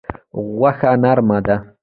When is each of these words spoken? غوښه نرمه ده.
غوښه 0.57 0.91
نرمه 1.03 1.37
ده. 1.45 1.55